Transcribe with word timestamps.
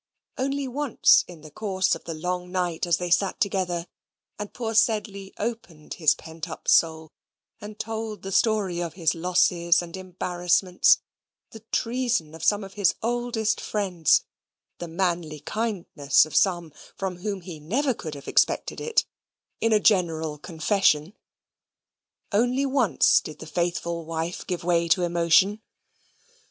Only 0.35 0.67
once 0.67 1.23
in 1.27 1.41
the 1.41 1.51
course 1.51 1.93
of 1.93 2.05
the 2.05 2.15
long 2.15 2.51
night 2.51 2.87
as 2.87 2.97
they 2.97 3.11
sate 3.11 3.39
together, 3.39 3.85
and 4.39 4.51
poor 4.51 4.73
Sedley 4.73 5.31
opened 5.37 5.93
his 5.93 6.15
pent 6.15 6.49
up 6.49 6.67
soul, 6.67 7.11
and 7.59 7.77
told 7.77 8.23
the 8.23 8.31
story 8.31 8.81
of 8.81 8.95
his 8.95 9.13
losses 9.13 9.79
and 9.79 9.95
embarrassments 9.95 11.03
the 11.51 11.59
treason 11.71 12.33
of 12.33 12.43
some 12.43 12.63
of 12.63 12.73
his 12.73 12.95
oldest 13.03 13.61
friends, 13.61 14.23
the 14.79 14.87
manly 14.87 15.41
kindness 15.41 16.25
of 16.25 16.35
some, 16.35 16.73
from 16.95 17.17
whom 17.17 17.41
he 17.41 17.59
never 17.59 17.93
could 17.93 18.15
have 18.15 18.27
expected 18.27 18.81
it 18.81 19.05
in 19.59 19.71
a 19.71 19.79
general 19.79 20.39
confession 20.39 21.13
only 22.31 22.65
once 22.65 23.21
did 23.23 23.37
the 23.37 23.45
faithful 23.45 24.03
wife 24.03 24.47
give 24.47 24.63
way 24.63 24.87
to 24.87 25.03
emotion. 25.03 25.61